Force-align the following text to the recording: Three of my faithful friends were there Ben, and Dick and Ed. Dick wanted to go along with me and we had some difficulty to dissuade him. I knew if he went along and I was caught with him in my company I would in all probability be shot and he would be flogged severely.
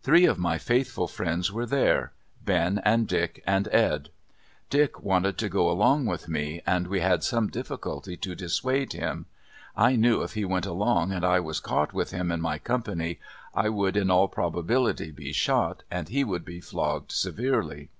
Three 0.00 0.26
of 0.26 0.38
my 0.38 0.58
faithful 0.58 1.08
friends 1.08 1.50
were 1.50 1.66
there 1.66 2.12
Ben, 2.40 2.80
and 2.84 3.08
Dick 3.08 3.42
and 3.44 3.66
Ed. 3.74 4.10
Dick 4.70 5.02
wanted 5.02 5.36
to 5.38 5.48
go 5.48 5.68
along 5.68 6.06
with 6.06 6.28
me 6.28 6.62
and 6.64 6.86
we 6.86 7.00
had 7.00 7.24
some 7.24 7.48
difficulty 7.48 8.16
to 8.16 8.36
dissuade 8.36 8.92
him. 8.92 9.26
I 9.76 9.96
knew 9.96 10.22
if 10.22 10.34
he 10.34 10.44
went 10.44 10.66
along 10.66 11.10
and 11.10 11.24
I 11.24 11.40
was 11.40 11.58
caught 11.58 11.92
with 11.92 12.12
him 12.12 12.30
in 12.30 12.40
my 12.40 12.60
company 12.60 13.18
I 13.56 13.68
would 13.70 13.96
in 13.96 14.08
all 14.08 14.28
probability 14.28 15.10
be 15.10 15.32
shot 15.32 15.82
and 15.90 16.10
he 16.10 16.22
would 16.22 16.44
be 16.44 16.60
flogged 16.60 17.10
severely. 17.10 17.90